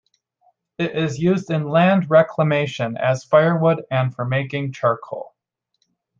[0.79, 5.35] It is used in land reclamation, as firewood and for making charcoal.